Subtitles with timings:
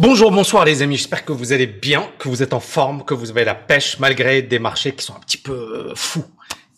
[0.00, 3.14] Bonjour, bonsoir les amis, j'espère que vous allez bien, que vous êtes en forme, que
[3.14, 5.52] vous avez la pêche malgré des marchés qui sont un petit peu
[5.90, 6.24] euh, fous.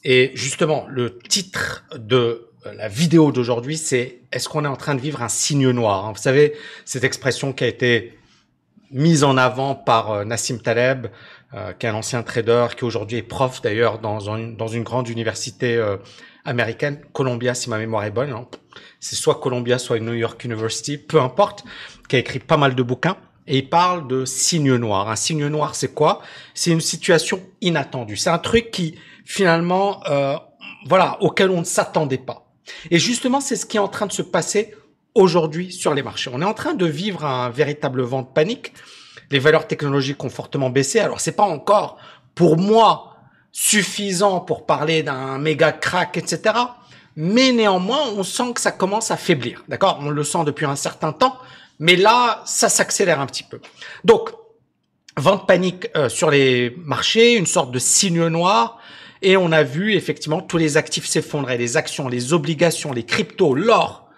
[0.04, 4.95] Et justement, le titre de euh, la vidéo d'aujourd'hui, c'est est-ce qu'on est en train
[4.95, 6.11] de vivre un signe noir?
[6.14, 6.54] Vous savez,
[6.87, 8.19] cette expression qui a été
[8.90, 11.08] mise en avant par euh, Nassim Taleb,
[11.78, 15.78] qui est un ancien trader, qui aujourd'hui est prof d'ailleurs dans, une grande université
[16.45, 18.30] américaine, Columbia si ma mémoire est bonne.
[18.30, 18.47] Hein.
[19.01, 21.65] C'est soit Columbia, soit New York University, peu importe,
[22.09, 23.16] qui a écrit pas mal de bouquins.
[23.47, 25.09] Et il parle de signe noir.
[25.09, 26.23] Un signe noir, c'est quoi?
[26.55, 28.17] C'est une situation inattendue.
[28.17, 30.37] C'est un truc qui, finalement, euh,
[30.87, 32.47] voilà, auquel on ne s'attendait pas.
[32.91, 34.75] Et justement, c'est ce qui est en train de se passer
[35.15, 36.31] aujourd'hui sur les marchés.
[36.33, 38.73] On est en train de vivre un véritable vent de panique.
[39.31, 41.01] Les valeurs technologiques ont fortement baissé.
[41.01, 41.97] Alors, c'est pas encore,
[42.34, 43.09] pour moi,
[43.53, 46.55] suffisant pour parler d'un méga crack, etc.
[47.17, 49.65] Mais néanmoins, on sent que ça commence à faiblir.
[49.69, 49.99] D'accord?
[50.03, 51.37] On le sent depuis un certain temps,
[51.79, 53.61] mais là, ça s'accélère un petit peu.
[54.05, 54.31] Donc,
[55.17, 58.79] vente panique euh, sur les marchés, une sorte de signe noir.
[59.23, 63.55] Et on a vu effectivement tous les actifs s'effondrer, les actions, les obligations, les cryptos,
[63.55, 64.09] l'or,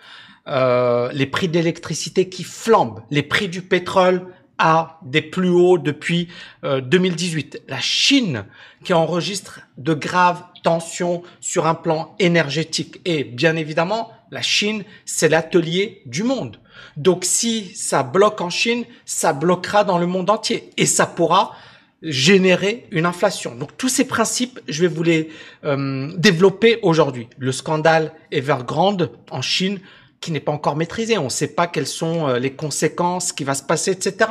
[0.46, 4.26] euh, les prix d'électricité qui flambent, les prix du pétrole
[4.64, 6.28] à des plus hauts depuis
[6.62, 7.56] 2018.
[7.56, 8.44] Euh, la Chine
[8.84, 13.00] qui enregistre de graves tensions sur un plan énergétique.
[13.04, 16.58] Et bien évidemment, la Chine, c'est l'atelier du monde.
[16.96, 20.70] Donc si ça bloque en Chine, ça bloquera dans le monde entier.
[20.76, 21.56] Et ça pourra
[22.00, 23.56] générer une inflation.
[23.56, 25.28] Donc tous ces principes, je vais vous les
[25.64, 27.26] euh, développer aujourd'hui.
[27.36, 29.80] Le scandale Evergrande en Chine,
[30.22, 31.18] qui n'est pas encore maîtrisé.
[31.18, 34.30] On ne sait pas quelles sont euh, les conséquences, ce qui va se passer, etc.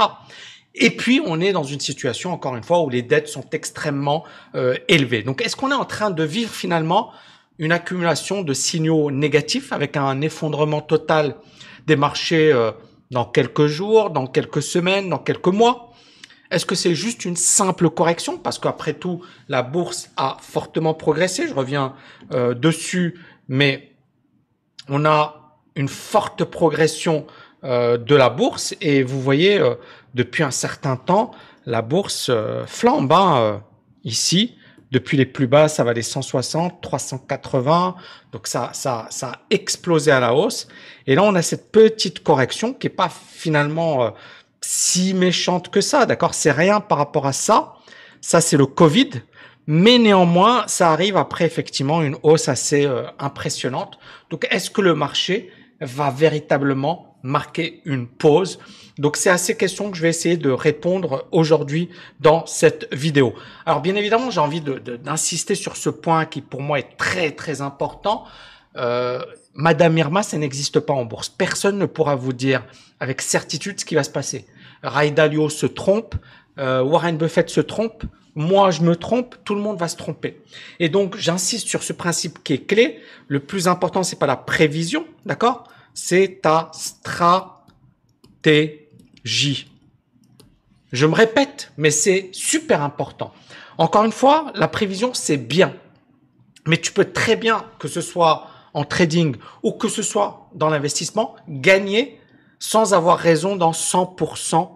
[0.73, 4.23] Et puis, on est dans une situation, encore une fois, où les dettes sont extrêmement
[4.55, 5.21] euh, élevées.
[5.21, 7.11] Donc, est-ce qu'on est en train de vivre finalement
[7.59, 11.35] une accumulation de signaux négatifs avec un effondrement total
[11.85, 12.71] des marchés euh,
[13.11, 15.91] dans quelques jours, dans quelques semaines, dans quelques mois?
[16.49, 18.37] Est-ce que c'est juste une simple correction?
[18.37, 21.47] Parce qu'après tout, la bourse a fortement progressé.
[21.47, 21.95] Je reviens
[22.29, 23.93] dessus, mais
[24.89, 25.40] on a
[25.75, 27.25] une forte progression
[27.63, 28.73] euh, de la bourse.
[28.81, 29.75] Et vous voyez euh,
[30.15, 31.29] depuis un certain temps
[31.67, 33.61] la bourse euh, flambe hein,
[34.03, 34.55] ici.
[34.91, 37.95] Depuis les plus bas ça va des 160 380
[38.33, 40.67] donc ça ça ça a explosé à la hausse.
[41.05, 44.11] Et là on a cette petite correction qui est pas finalement
[44.59, 46.33] si méchante que ça d'accord?
[46.33, 47.75] C'est rien par rapport à ça.
[48.21, 49.11] Ça c'est le Covid.
[49.67, 52.89] Mais néanmoins, ça arrive après effectivement une hausse assez
[53.19, 53.99] impressionnante.
[54.31, 58.59] Donc, est-ce que le marché va véritablement marquer une pause.
[58.97, 63.33] Donc c'est à ces questions que je vais essayer de répondre aujourd'hui dans cette vidéo.
[63.65, 67.61] Alors bien évidemment, j'ai envie d'insister sur ce point qui pour moi est très très
[67.61, 68.23] important.
[68.77, 69.21] Euh,
[69.53, 71.29] Madame Irma, ça n'existe pas en bourse.
[71.29, 72.63] Personne ne pourra vous dire
[72.99, 74.45] avec certitude ce qui va se passer.
[74.83, 76.15] Ray Dalio se trompe,
[76.57, 78.03] euh, Warren Buffett se trompe,
[78.35, 80.41] moi je me trompe, tout le monde va se tromper.
[80.79, 82.99] Et donc j'insiste sur ce principe qui est clé.
[83.27, 85.65] Le plus important, c'est pas la prévision, d'accord?
[85.93, 87.61] C'est ta stratégie.
[90.91, 93.33] Je me répète, mais c'est super important.
[93.77, 95.73] Encore une fois, la prévision, c'est bien.
[96.67, 100.69] Mais tu peux très bien, que ce soit en trading ou que ce soit dans
[100.69, 102.19] l'investissement, gagner
[102.59, 104.69] sans avoir raison dans 100%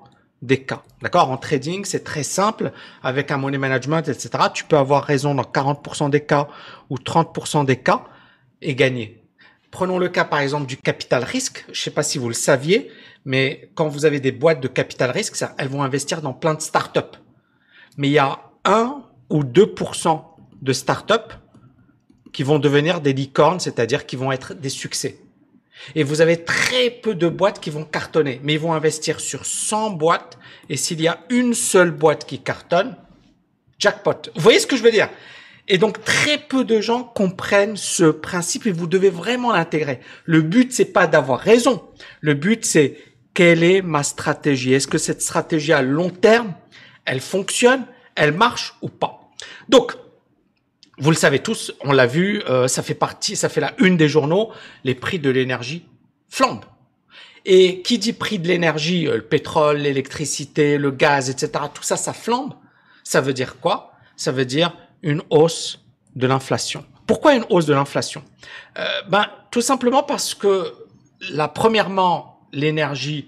[0.46, 0.84] des cas.
[1.02, 1.32] D'accord?
[1.32, 2.72] En trading, c'est très simple.
[3.04, 6.48] Avec un money management, etc., tu peux avoir raison dans 40% des cas
[6.90, 8.04] ou 30% des cas
[8.62, 9.24] et gagner.
[9.72, 11.66] Prenons le cas, par exemple, du capital risque.
[11.68, 12.90] Je ne sais pas si vous le saviez,
[13.26, 16.62] mais quand vous avez des boîtes de capital risque, elles vont investir dans plein de
[16.62, 17.20] startups.
[17.98, 20.22] Mais il y a 1 ou 2%
[20.62, 21.34] de startups
[22.32, 25.20] qui vont devenir des licornes, c'est-à-dire qui vont être des succès.
[25.94, 29.46] Et vous avez très peu de boîtes qui vont cartonner, mais ils vont investir sur
[29.46, 30.38] 100 boîtes.
[30.70, 32.96] Et s'il y a une seule boîte qui cartonne,
[33.78, 34.32] jackpot.
[34.36, 35.10] Vous voyez ce que je veux dire?
[35.68, 40.00] Et donc très peu de gens comprennent ce principe et vous devez vraiment l'intégrer.
[40.26, 41.84] Le but c'est pas d'avoir raison.
[42.22, 42.98] Le but c'est
[43.34, 44.74] quelle est ma stratégie?
[44.74, 46.54] Est-ce que cette stratégie à long terme,
[47.06, 47.86] elle fonctionne,
[48.16, 49.32] elle marche ou pas?
[49.68, 49.94] Donc
[50.98, 53.98] vous le savez tous, on l'a vu, euh, ça fait partie, ça fait la une
[53.98, 54.52] des journaux,
[54.84, 55.86] les prix de l'énergie
[56.30, 56.66] flambent.
[57.46, 61.98] Et qui dit prix de l'énergie, euh, le pétrole, l'électricité, le gaz, etc., tout ça,
[61.98, 62.54] ça flambe.
[63.04, 63.94] Ça veut dire quoi?
[64.16, 66.86] Ça veut dire une hausse de l'inflation.
[67.06, 68.24] Pourquoi une hausse de l'inflation?
[68.80, 70.74] Euh, Ben, tout simplement parce que,
[71.30, 73.28] la premièrement, l'énergie,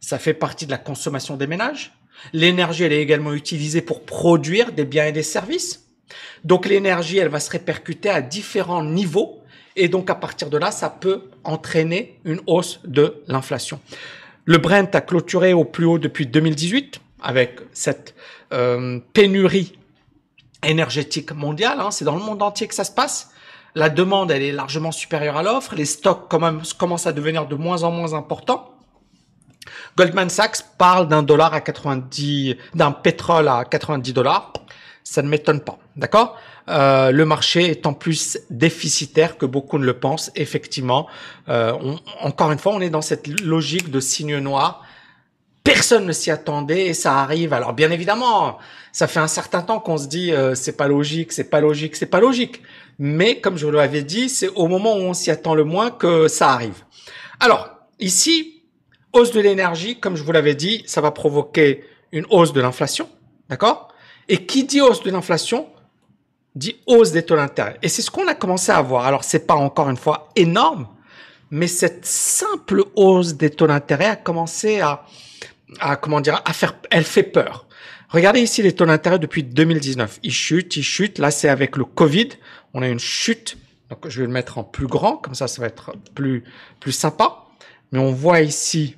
[0.00, 1.92] ça fait partie de la consommation des ménages.
[2.32, 5.85] L'énergie, elle est également utilisée pour produire des biens et des services.
[6.44, 9.42] Donc l'énergie, elle va se répercuter à différents niveaux
[9.76, 13.78] et donc à partir de là, ça peut entraîner une hausse de l'inflation.
[14.46, 18.14] Le Brent a clôturé au plus haut depuis 2018 avec cette
[18.52, 19.78] euh, pénurie
[20.62, 21.80] énergétique mondiale.
[21.80, 21.90] Hein.
[21.90, 23.30] C'est dans le monde entier que ça se passe.
[23.74, 25.74] La demande, elle est largement supérieure à l'offre.
[25.74, 28.72] Les stocks quand même, commencent à devenir de moins en moins importants.
[29.96, 34.52] Goldman Sachs parle d'un dollar à 90, d'un pétrole à 90 dollars.
[35.08, 36.36] Ça ne m'étonne pas, d'accord?
[36.68, 40.32] Euh, Le marché est en plus déficitaire que beaucoup ne le pensent.
[40.34, 41.06] Effectivement,
[41.48, 41.74] euh,
[42.22, 44.84] encore une fois, on est dans cette logique de signe noir.
[45.62, 47.52] Personne ne s'y attendait et ça arrive.
[47.52, 48.58] Alors bien évidemment,
[48.90, 51.94] ça fait un certain temps qu'on se dit euh, c'est pas logique, c'est pas logique,
[51.94, 52.60] c'est pas logique.
[52.98, 55.92] Mais comme je vous l'avais dit, c'est au moment où on s'y attend le moins
[55.92, 56.82] que ça arrive.
[57.38, 57.70] Alors
[58.00, 58.64] ici,
[59.12, 63.08] hausse de l'énergie, comme je vous l'avais dit, ça va provoquer une hausse de l'inflation,
[63.48, 63.92] d'accord?
[64.28, 65.68] Et qui dit hausse de l'inflation
[66.54, 67.78] dit hausse des taux d'intérêt.
[67.82, 69.04] Et c'est ce qu'on a commencé à voir.
[69.04, 70.88] Alors c'est pas encore une fois énorme,
[71.50, 75.04] mais cette simple hausse des taux d'intérêt a commencé à,
[75.80, 77.66] à comment dire, à faire, elle fait peur.
[78.08, 80.20] Regardez ici les taux d'intérêt depuis 2019.
[80.22, 81.18] Ils chutent, ils chutent.
[81.18, 82.28] Là, c'est avec le Covid.
[82.72, 83.58] On a une chute.
[83.90, 85.16] Donc, je vais le mettre en plus grand.
[85.16, 86.44] Comme ça, ça va être plus,
[86.78, 87.46] plus sympa.
[87.90, 88.96] Mais on voit ici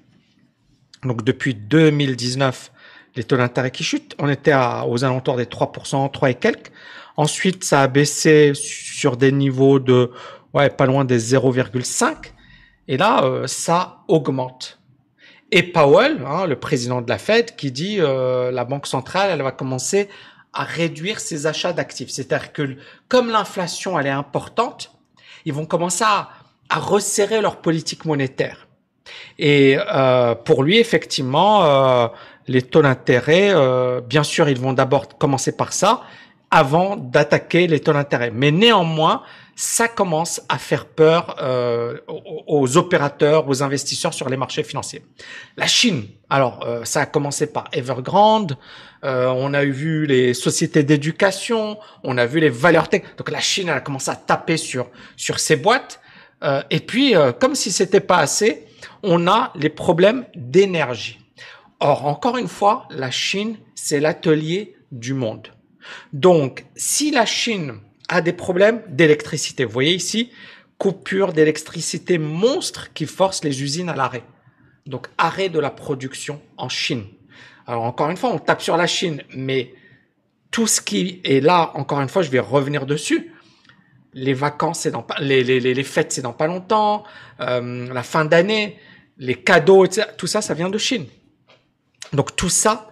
[1.05, 2.73] donc depuis 2019,
[3.19, 4.15] les taux d'intérêt qui chutent.
[4.19, 4.55] On était
[4.87, 6.73] aux alentours des 3%, 3 et quelques.
[7.17, 10.11] Ensuite, ça a baissé sur des niveaux de
[10.55, 12.15] ouais, pas loin des 0,5.
[12.87, 14.79] Et là, euh, ça augmente.
[15.51, 19.43] Et Powell, hein, le président de la Fed, qui dit euh, la Banque centrale, elle
[19.43, 20.09] va commencer
[20.53, 22.11] à réduire ses achats d'actifs.
[22.11, 22.77] C'est-à-dire que
[23.09, 24.93] comme l'inflation, elle est importante,
[25.45, 26.31] ils vont commencer à,
[26.71, 28.69] à resserrer leur politique monétaire.
[29.39, 32.09] Et euh, pour lui, effectivement, euh,
[32.49, 36.03] les taux d'intérêt, euh, bien sûr, ils vont d'abord commencer par ça
[36.51, 38.31] avant d'attaquer les taux d'intérêt.
[38.35, 39.23] Mais néanmoins,
[39.61, 45.05] ça commence à faire peur euh, aux, opérateurs, aux investisseurs sur les marchés financiers.
[45.57, 48.57] La Chine, alors euh, ça a commencé par Evergrande,
[49.03, 53.03] euh, on a vu les sociétés d'éducation, on a vu les valeurs tech.
[53.17, 54.87] Donc la Chine elle a commencé à taper sur
[55.17, 56.01] sur ces boîtes.
[56.71, 58.65] et puis, comme si c'était pas assez,
[59.03, 61.19] on a les problèmes d'énergie.
[61.81, 65.49] Or, encore une fois, la Chine, c'est l'atelier du monde.
[66.13, 67.75] Donc, si la Chine
[68.09, 70.33] a des problèmes d'électricité, vous voyez ici,
[70.77, 74.25] coupure d'électricité monstre qui force les usines à l'arrêt.
[74.87, 77.05] Donc, arrêt de la production en Chine.
[77.67, 79.75] Alors, encore une fois, on tape sur la Chine, mais
[80.51, 83.33] tout ce qui est là, encore une fois, je vais revenir dessus.
[84.15, 87.05] Les vacances, c'est dans pas, les, les, les, fêtes, c'est dans pas longtemps.
[87.41, 88.79] Euh, la fin d'année,
[89.19, 89.87] les cadeaux,
[90.17, 91.07] tout ça, ça vient de Chine.
[92.13, 92.89] Donc tout ça,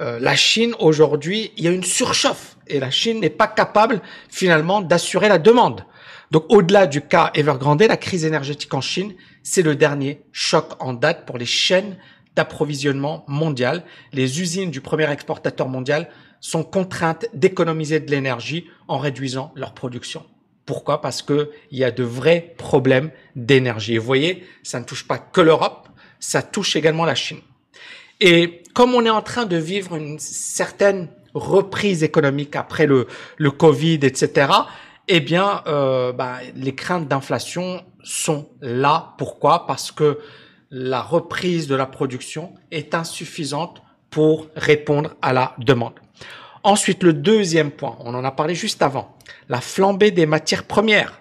[0.00, 4.02] euh, la Chine aujourd'hui, il y a une surchauffe et la Chine n'est pas capable
[4.28, 5.84] finalement d'assurer la demande.
[6.30, 10.92] Donc au-delà du cas Evergrande, la crise énergétique en Chine, c'est le dernier choc en
[10.92, 11.96] date pour les chaînes
[12.34, 13.84] d'approvisionnement mondial.
[14.12, 16.10] Les usines du premier exportateur mondial
[16.40, 20.26] sont contraintes d'économiser de l'énergie en réduisant leur production.
[20.66, 21.00] Pourquoi?
[21.00, 23.94] Parce que il y a de vrais problèmes d'énergie.
[23.94, 25.88] Et vous voyez, ça ne touche pas que l'Europe,
[26.18, 27.40] ça touche également la Chine.
[28.20, 33.06] Et comme on est en train de vivre une certaine reprise économique après le,
[33.50, 34.52] Covid, etc.,
[35.08, 39.14] eh bien, euh, bah, les craintes d'inflation sont là.
[39.18, 39.66] Pourquoi?
[39.66, 40.18] Parce que
[40.70, 45.94] la reprise de la production est insuffisante pour répondre à la demande.
[46.64, 49.16] Ensuite, le deuxième point, on en a parlé juste avant,
[49.48, 51.20] la flambée des matières premières,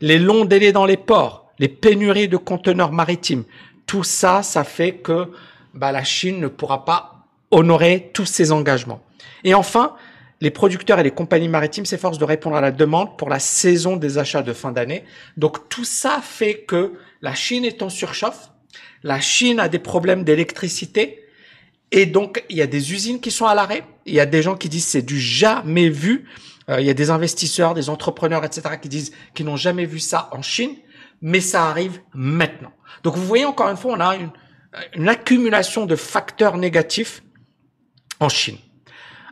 [0.00, 3.44] les longs délais dans les ports, les pénuries de conteneurs maritimes.
[3.86, 5.30] Tout ça, ça fait que
[5.76, 9.02] bah, la Chine ne pourra pas honorer tous ses engagements.
[9.44, 9.94] Et enfin,
[10.40, 13.96] les producteurs et les compagnies maritimes s'efforcent de répondre à la demande pour la saison
[13.96, 15.04] des achats de fin d'année.
[15.36, 18.50] Donc tout ça fait que la Chine est en surchauffe,
[19.02, 21.26] la Chine a des problèmes d'électricité,
[21.92, 23.84] et donc, il y a des usines qui sont à l'arrêt.
[24.06, 26.26] Il y a des gens qui disent c'est du jamais vu.
[26.68, 30.00] Euh, il y a des investisseurs, des entrepreneurs, etc., qui disent qu'ils n'ont jamais vu
[30.00, 30.72] ça en Chine,
[31.22, 32.72] mais ça arrive maintenant.
[33.04, 34.30] Donc, vous voyez encore une fois, on a une,
[34.94, 37.22] une accumulation de facteurs négatifs
[38.20, 38.58] en Chine.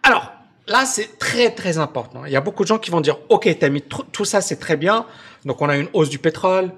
[0.03, 0.33] Alors,
[0.67, 2.25] là, c'est très, très important.
[2.25, 4.41] Il y a beaucoup de gens qui vont dire, OK, tu as mis tout ça,
[4.41, 5.07] c'est très bien.
[5.45, 6.73] Donc, on a une hausse du pétrole,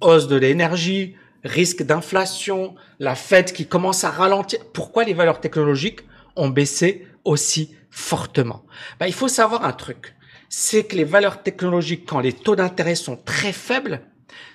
[0.00, 4.60] hausse de l'énergie, risque d'inflation, la Fed qui commence à ralentir.
[4.72, 6.00] Pourquoi les valeurs technologiques
[6.36, 8.64] ont baissé aussi fortement?
[9.00, 10.14] Ben, Il faut savoir un truc,
[10.48, 14.02] c'est que les valeurs technologiques, quand les taux d'intérêt sont très faibles,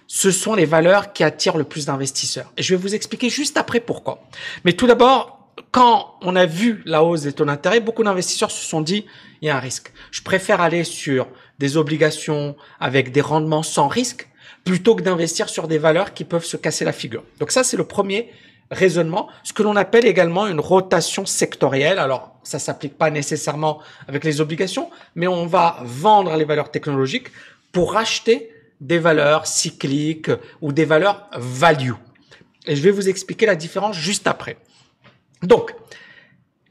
[0.07, 2.51] ce sont les valeurs qui attirent le plus d'investisseurs.
[2.57, 4.23] Et je vais vous expliquer juste après pourquoi.
[4.63, 8.63] Mais tout d'abord, quand on a vu la hausse des taux d'intérêt, beaucoup d'investisseurs se
[8.63, 9.05] sont dit,
[9.41, 9.91] il y a un risque.
[10.11, 11.27] Je préfère aller sur
[11.59, 14.27] des obligations avec des rendements sans risque
[14.63, 17.23] plutôt que d'investir sur des valeurs qui peuvent se casser la figure.
[17.39, 18.31] Donc ça, c'est le premier
[18.69, 21.99] raisonnement ce que l'on appelle également une rotation sectorielle.
[21.99, 27.27] Alors, ça s'applique pas nécessairement avec les obligations, mais on va vendre les valeurs technologiques
[27.71, 30.31] pour acheter des valeurs cycliques
[30.61, 31.93] ou des valeurs value.
[32.65, 34.57] Et je vais vous expliquer la différence juste après.
[35.41, 35.73] Donc,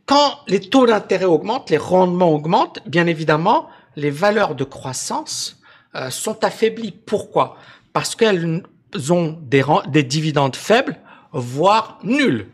[0.05, 5.61] quand les taux d'intérêt augmentent, les rendements augmentent, bien évidemment, les valeurs de croissance
[5.95, 6.93] euh, sont affaiblies.
[6.93, 7.57] Pourquoi?
[7.93, 8.63] Parce qu'elles
[9.11, 10.97] ont des, des dividendes faibles,
[11.33, 12.49] voire nuls.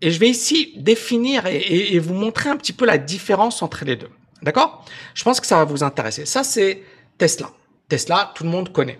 [0.00, 3.84] Et je vais ici définir et, et, vous montrer un petit peu la différence entre
[3.84, 4.08] les deux.
[4.42, 4.84] D'accord?
[5.12, 6.24] Je pense que ça va vous intéresser.
[6.24, 6.82] Ça, c'est
[7.18, 7.50] Tesla.
[7.90, 8.98] Tesla, tout le monde connaît.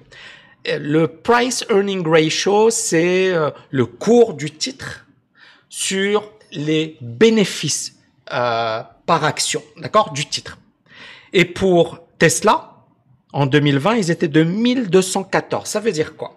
[0.67, 5.07] Le price earning ratio, c'est euh, le cours du titre
[5.71, 7.95] sur les bénéfices
[8.33, 10.59] euh, par action, d'accord, du titre.
[11.33, 12.73] Et pour Tesla,
[13.33, 15.67] en 2020, ils étaient de 1214.
[15.67, 16.37] Ça veut dire quoi?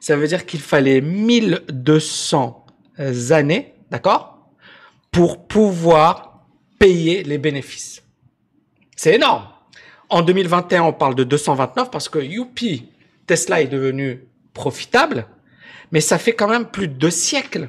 [0.00, 2.66] Ça veut dire qu'il fallait 1200
[3.30, 4.50] années, d'accord,
[5.10, 6.44] pour pouvoir
[6.78, 8.02] payer les bénéfices.
[8.96, 9.53] C'est énorme.
[10.14, 12.86] En 2021, on parle de 229 parce que youpi,
[13.26, 15.26] Tesla est devenu profitable,
[15.90, 17.68] mais ça fait quand même plus de deux siècles.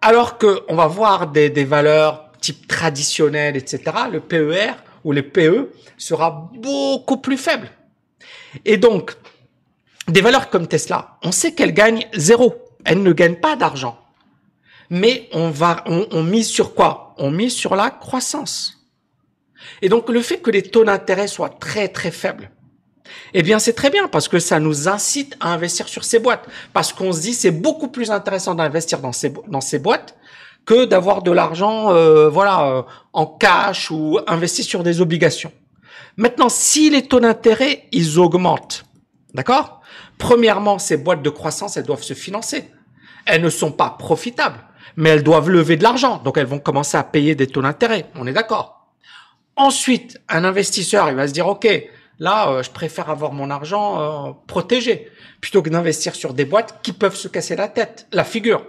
[0.00, 4.72] Alors que on va voir des, valeurs type traditionnelles, etc., le PER
[5.04, 7.70] ou le PE sera beaucoup plus faible.
[8.64, 9.12] Et donc,
[10.08, 12.56] des valeurs comme Tesla, on sait qu'elles gagnent zéro.
[12.84, 14.00] Elles ne gagnent pas d'argent.
[14.90, 17.14] Mais on va, on mise sur quoi?
[17.18, 18.79] On mise sur la croissance.
[19.82, 22.50] Et donc, le fait que les taux d'intérêt soient très, très faibles,
[23.34, 26.46] eh bien, c'est très bien parce que ça nous incite à investir sur ces boîtes.
[26.72, 30.16] Parce qu'on se dit, c'est beaucoup plus intéressant d'investir dans ces, dans ces boîtes
[30.66, 35.52] que d'avoir de l'argent, euh, voilà, euh, en cash ou investi sur des obligations.
[36.16, 38.84] Maintenant, si les taux d'intérêt, ils augmentent,
[39.34, 39.80] d'accord?
[40.18, 42.70] Premièrement, ces boîtes de croissance, elles doivent se financer.
[43.26, 44.60] Elles ne sont pas profitables,
[44.96, 46.18] mais elles doivent lever de l'argent.
[46.18, 48.10] Donc, elles vont commencer à payer des taux d'intérêt.
[48.16, 48.79] On est d'accord
[49.60, 51.68] Ensuite, un investisseur, il va se dire, OK,
[52.18, 55.08] Là, euh, je préfère avoir mon argent euh, protégé
[55.40, 58.62] plutôt que d'investir sur des boîtes qui peuvent se casser la tête, la figure.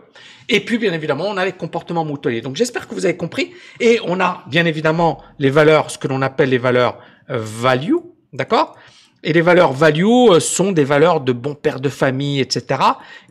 [0.47, 2.39] Et puis, bien évidemment, on a les comportements moutonniers.
[2.39, 3.51] Donc, j'espère que vous avez compris.
[3.81, 6.97] Et on a, bien évidemment, les valeurs, ce que l'on appelle les valeurs
[7.29, 7.95] euh, value,
[8.31, 8.77] d'accord?
[9.23, 12.81] Et les valeurs value sont des valeurs de bons pères de famille, etc.,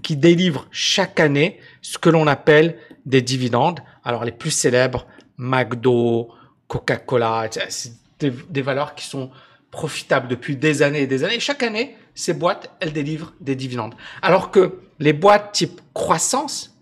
[0.02, 2.76] qui délivrent chaque année ce que l'on appelle
[3.06, 3.80] des dividendes.
[4.04, 5.06] Alors, les plus célèbres,
[5.38, 6.30] McDo,
[6.70, 9.30] Coca-Cola, c'est des, des valeurs qui sont
[9.72, 11.40] profitable depuis des années et des années.
[11.40, 13.94] Chaque année, ces boîtes, elles délivrent des dividendes.
[14.22, 16.78] Alors que les boîtes type croissance,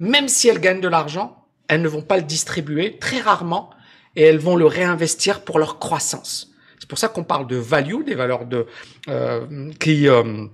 [0.00, 3.70] même si elles gagnent de l'argent, elles ne vont pas le distribuer très rarement
[4.16, 6.50] et elles vont le réinvestir pour leur croissance.
[6.80, 8.66] C'est pour ça qu'on parle de value, des valeurs de
[9.08, 10.46] euh, qui euh,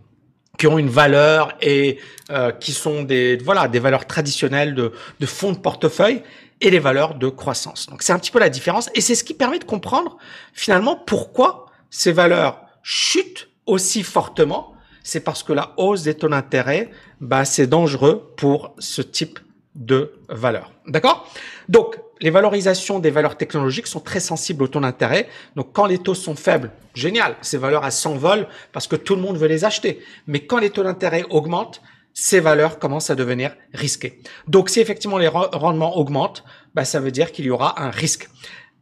[0.58, 1.98] qui ont une valeur et
[2.30, 6.22] euh, qui sont des voilà des valeurs traditionnelles de fonds de portefeuille
[6.64, 7.86] et les valeurs de croissance.
[7.88, 10.16] Donc c'est un petit peu la différence et c'est ce qui permet de comprendre
[10.54, 16.90] finalement pourquoi ces valeurs chutent aussi fortement, c'est parce que la hausse des taux d'intérêt,
[17.20, 19.38] bah, c'est dangereux pour ce type
[19.74, 20.72] de valeur.
[20.86, 21.30] D'accord?
[21.68, 25.28] Donc, les valorisations des valeurs technologiques sont très sensibles aux taux d'intérêt.
[25.56, 29.36] Donc, quand les taux sont faibles, génial, ces valeurs s'envolent parce que tout le monde
[29.36, 30.02] veut les acheter.
[30.26, 31.82] Mais quand les taux d'intérêt augmentent,
[32.14, 34.20] ces valeurs commencent à devenir risquées.
[34.48, 36.44] Donc, si effectivement les rendements augmentent,
[36.74, 38.30] bah, ça veut dire qu'il y aura un risque.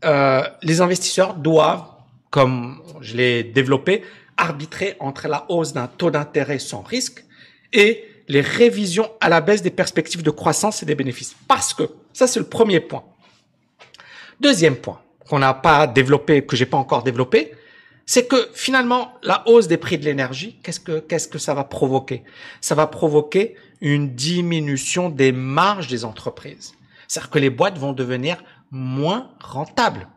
[0.04, 1.84] Euh, les investisseurs doivent
[2.32, 4.02] comme je l'ai développé,
[4.38, 7.24] arbitrer entre la hausse d'un taux d'intérêt sans risque
[7.74, 11.36] et les révisions à la baisse des perspectives de croissance et des bénéfices.
[11.46, 13.04] Parce que ça, c'est le premier point.
[14.40, 17.52] Deuxième point qu'on n'a pas développé, que j'ai pas encore développé,
[18.06, 21.64] c'est que finalement, la hausse des prix de l'énergie, qu'est-ce que, qu'est-ce que ça va
[21.64, 22.25] provoquer?
[22.61, 26.75] Ça va provoquer une diminution des marges des entreprises.
[27.09, 30.09] C'est-à-dire que les boîtes vont devenir moins rentables.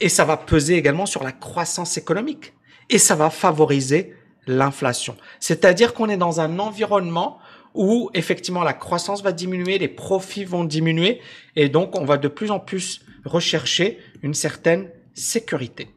[0.00, 2.54] Et ça va peser également sur la croissance économique.
[2.90, 4.14] Et ça va favoriser
[4.46, 5.16] l'inflation.
[5.40, 7.38] C'est-à-dire qu'on est dans un environnement
[7.74, 11.20] où effectivement la croissance va diminuer, les profits vont diminuer,
[11.54, 15.88] et donc on va de plus en plus rechercher une certaine sécurité.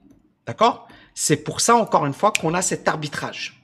[0.45, 0.87] D'accord?
[1.13, 3.61] C'est pour ça, encore une fois, qu'on a cet arbitrage.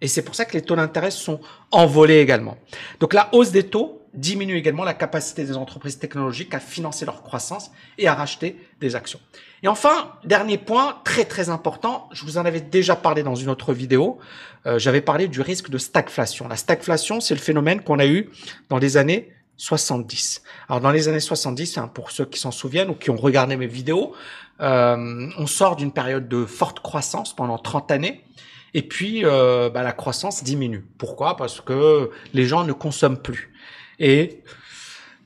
[0.00, 2.56] Et c'est pour ça que les taux d'intérêt sont envolés également.
[3.00, 7.22] Donc la hausse des taux diminue également la capacité des entreprises technologiques à financer leur
[7.22, 9.20] croissance et à racheter des actions.
[9.62, 13.50] Et enfin, dernier point très très important, je vous en avais déjà parlé dans une
[13.50, 14.18] autre vidéo,
[14.66, 16.48] euh, j'avais parlé du risque de stagflation.
[16.48, 18.30] La stagflation, c'est le phénomène qu'on a eu
[18.68, 20.42] dans les années 70.
[20.68, 23.56] Alors dans les années 70, hein, pour ceux qui s'en souviennent ou qui ont regardé
[23.56, 24.14] mes vidéos,
[24.60, 28.24] euh, on sort d'une période de forte croissance pendant 30 années.
[28.72, 30.86] Et puis, euh, bah, la croissance diminue.
[30.96, 31.36] Pourquoi?
[31.36, 33.52] Parce que les gens ne consomment plus.
[33.98, 34.42] Et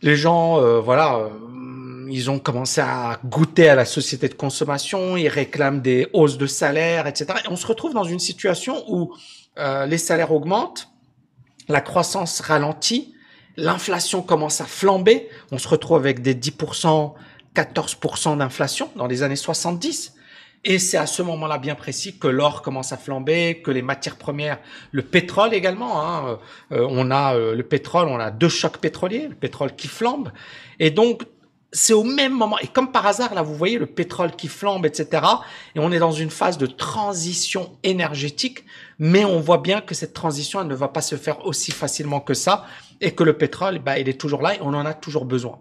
[0.03, 5.17] les gens, euh, voilà, euh, ils ont commencé à goûter à la société de consommation,
[5.17, 7.27] ils réclament des hausses de salaire, etc.
[7.45, 9.15] Et on se retrouve dans une situation où
[9.59, 10.91] euh, les salaires augmentent,
[11.69, 13.14] la croissance ralentit,
[13.57, 17.13] l'inflation commence à flamber, on se retrouve avec des 10%,
[17.55, 20.15] 14% d'inflation dans les années 70.
[20.67, 24.17] Et c'est à ce moment-là bien précis que l'or commence à flamber, que les matières
[24.17, 24.59] premières,
[24.93, 26.03] le pétrole également.
[26.03, 26.39] Hein,
[26.73, 30.33] euh, on a euh, le pétrole, on a deux chocs pétroliers, le pétrole qui flambe.
[30.81, 31.25] Et donc
[31.75, 32.57] c'est au même moment.
[32.61, 35.23] Et comme par hasard, là, vous voyez le pétrole qui flambe, etc.
[35.75, 38.65] Et on est dans une phase de transition énergétique,
[39.01, 42.21] mais on voit bien que cette transition, elle ne va pas se faire aussi facilement
[42.21, 42.65] que ça,
[43.01, 45.59] et que le pétrole, bah, il est toujours là et on en a toujours besoin.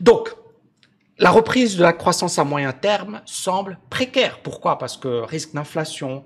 [0.00, 0.32] Donc,
[1.18, 4.38] la reprise de la croissance à moyen terme semble précaire.
[4.40, 4.78] Pourquoi?
[4.78, 6.24] Parce que risque d'inflation,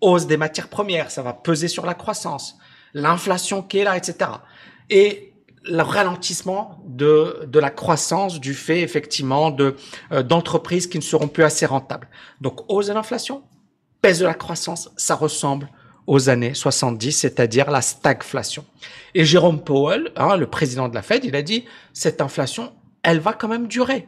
[0.00, 2.56] hausse des matières premières, ça va peser sur la croissance,
[2.94, 4.30] l'inflation qui est là, etc.
[4.88, 5.34] Et
[5.68, 9.76] le ralentissement de, de la croissance du fait effectivement de
[10.12, 12.08] euh, d'entreprises qui ne seront plus assez rentables.
[12.40, 13.42] Donc hausse de l'inflation,
[14.02, 15.68] baisse de la croissance, ça ressemble
[16.06, 18.64] aux années 70, c'est-à-dire la stagflation.
[19.14, 23.18] Et Jérôme Powell, hein, le président de la Fed, il a dit cette inflation, elle
[23.18, 24.06] va quand même durer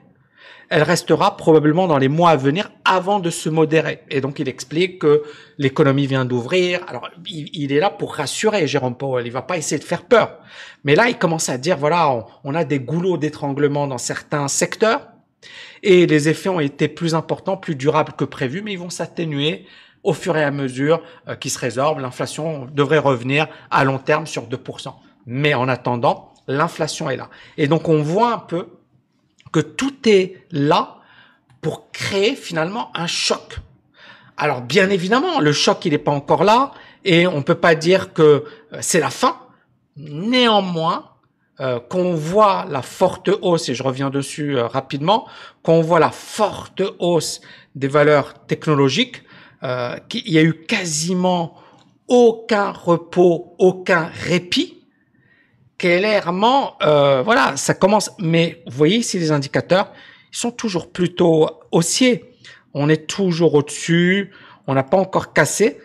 [0.68, 4.00] elle restera probablement dans les mois à venir avant de se modérer.
[4.10, 5.22] Et donc il explique que
[5.56, 6.80] l'économie vient d'ouvrir.
[6.88, 9.26] Alors il, est là pour rassurer Jérôme Powell.
[9.26, 10.38] Il va pas essayer de faire peur.
[10.84, 15.08] Mais là il commence à dire voilà, on, a des goulots d'étranglement dans certains secteurs
[15.82, 19.64] et les effets ont été plus importants, plus durables que prévu, mais ils vont s'atténuer
[20.02, 22.00] au fur et à mesure euh, qu'ils se résorbent.
[22.00, 24.92] L'inflation devrait revenir à long terme sur 2%.
[25.26, 27.30] Mais en attendant, l'inflation est là.
[27.56, 28.77] Et donc on voit un peu
[29.52, 30.98] que tout est là
[31.60, 33.58] pour créer finalement un choc.
[34.36, 36.72] Alors bien évidemment, le choc il n'est pas encore là
[37.04, 38.22] et on peut pas dire que
[38.72, 39.36] euh, c'est la fin.
[39.96, 41.04] Néanmoins,
[41.60, 45.26] euh, qu'on voit la forte hausse, et je reviens dessus euh, rapidement,
[45.64, 47.40] qu'on voit la forte hausse
[47.74, 49.24] des valeurs technologiques,
[49.64, 51.56] euh, qu'il y a eu quasiment
[52.06, 54.77] aucun repos, aucun répit
[55.78, 58.10] clairement, euh, voilà, ça commence.
[58.18, 59.92] Mais vous voyez ici les indicateurs,
[60.32, 62.34] ils sont toujours plutôt haussiers.
[62.74, 64.32] On est toujours au-dessus.
[64.66, 65.78] On n'a pas encore cassé.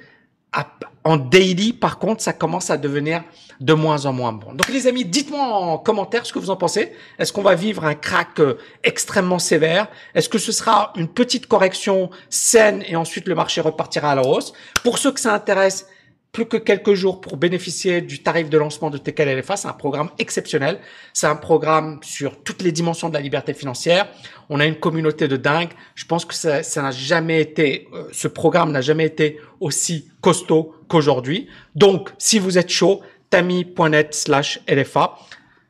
[1.06, 3.24] En daily, par contre, ça commence à devenir
[3.60, 4.54] de moins en moins bon.
[4.54, 6.94] Donc les amis, dites-moi en commentaire ce que vous en pensez.
[7.20, 9.88] Est-ce qu'on va vivre un crack euh, extrêmement sévère?
[10.16, 14.22] Est-ce que ce sera une petite correction saine et ensuite le marché repartira à la
[14.22, 14.54] hausse?
[14.84, 15.88] Pour ceux que ça intéresse,
[16.34, 19.56] plus que quelques jours pour bénéficier du tarif de lancement de TKLFA.
[19.56, 20.80] C'est un programme exceptionnel.
[21.14, 24.08] C'est un programme sur toutes les dimensions de la liberté financière.
[24.50, 25.70] On a une communauté de dingue.
[25.94, 30.74] Je pense que ça, n'a jamais été, euh, ce programme n'a jamais été aussi costaud
[30.88, 31.48] qu'aujourd'hui.
[31.76, 35.16] Donc, si vous êtes chaud, tami.net slash LFA.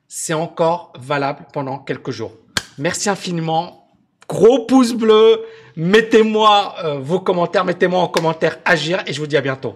[0.08, 2.32] C'est encore valable pendant quelques jours.
[2.78, 3.90] Merci infiniment.
[4.30, 5.42] Gros pouce bleu.
[5.76, 7.66] Mettez-moi euh, vos commentaires.
[7.66, 9.76] Mettez-moi en commentaire agir et je vous dis à bientôt.